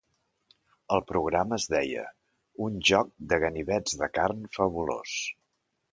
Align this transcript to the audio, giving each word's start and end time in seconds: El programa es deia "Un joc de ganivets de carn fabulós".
El 0.95 1.03
programa 1.11 1.59
es 1.59 1.67
deia 1.73 2.07
"Un 2.69 2.81
joc 2.93 3.11
de 3.35 3.41
ganivets 3.47 3.97
de 4.03 4.11
carn 4.19 4.45
fabulós". 4.59 5.15